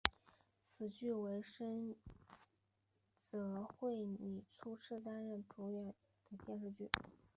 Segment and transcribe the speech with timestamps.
[0.59, 1.95] 此剧为深
[3.19, 5.85] 津绘里初次担任主演
[6.23, 6.89] 的电视剧。